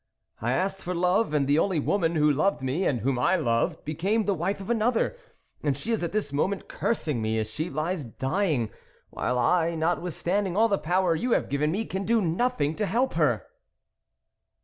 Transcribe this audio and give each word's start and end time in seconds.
I 0.41 0.51
asked 0.53 0.81
for 0.81 0.95
love, 0.95 1.31
and 1.31 1.45
the 1.45 1.59
only 1.59 1.79
woman, 1.79 2.15
who 2.15 2.31
loved 2.31 2.63
me 2.63 2.87
and 2.87 3.01
whom 3.01 3.19
I 3.19 3.35
loved 3.35 3.85
became 3.85 4.25
the 4.25 4.33
wife 4.33 4.59
of 4.59 4.71
another, 4.71 5.15
and 5.61 5.77
she 5.77 5.91
is 5.91 6.01
at 6.01 6.11
this 6.11 6.33
mo 6.33 6.47
ment 6.47 6.67
cursing 6.67 7.21
me 7.21 7.37
as 7.37 7.51
she 7.51 7.69
lies 7.69 8.03
dying, 8.05 8.71
while 9.11 9.37
I, 9.37 9.75
notwithstanding 9.75 10.57
all 10.57 10.69
the 10.69 10.79
power 10.79 11.13
you 11.15 11.33
have 11.33 11.49
given 11.49 11.69
me, 11.69 11.85
can 11.85 12.03
do 12.03 12.19
nothing 12.19 12.73
to 12.77 12.87
help 12.87 13.13
her 13.13 13.45